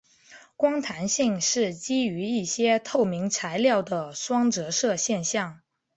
[0.57, 5.61] 光弹性是基于一些透明材料的双折射现象。